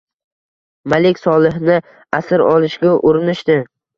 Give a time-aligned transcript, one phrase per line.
[0.93, 1.77] Malik Solihni
[2.19, 3.61] asir olishga urinishdi